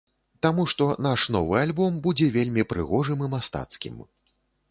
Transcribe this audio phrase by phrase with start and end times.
[0.43, 4.03] Таму што наш новы альбом будзе вельмі прыгожым і мастацкім.